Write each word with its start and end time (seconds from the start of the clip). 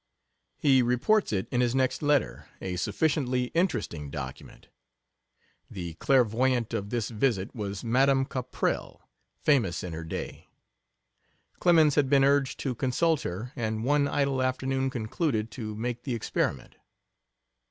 He 0.57 0.81
reports 0.81 1.31
it 1.31 1.47
in 1.51 1.61
his 1.61 1.75
next 1.75 2.01
letter, 2.01 2.47
a 2.59 2.75
sufficiently 2.75 3.51
interesting 3.53 4.09
document. 4.09 4.67
The 5.69 5.93
clairvoyant 5.93 6.73
of 6.73 6.89
this 6.89 7.09
visit 7.09 7.53
was 7.53 7.83
Madame 7.83 8.25
Caprell, 8.25 9.01
famous 9.43 9.83
in 9.83 9.93
her 9.93 10.03
day. 10.03 10.47
Clemens 11.59 11.93
had 11.93 12.09
been 12.09 12.23
urged 12.23 12.59
to 12.61 12.73
consult 12.73 13.21
her, 13.21 13.51
and 13.55 13.83
one 13.83 14.07
idle 14.07 14.41
afternoon 14.41 14.89
concluded 14.89 15.51
to 15.51 15.75
make 15.75 16.01
the 16.01 16.15
experiment. 16.15 16.77